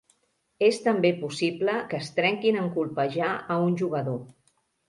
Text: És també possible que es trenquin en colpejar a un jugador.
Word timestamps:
És 0.67 0.79
també 0.85 1.11
possible 1.19 1.77
que 1.93 1.99
es 2.05 2.09
trenquin 2.17 2.59
en 2.65 2.73
colpejar 2.79 3.31
a 3.57 3.63
un 3.67 3.81
jugador. 3.83 4.21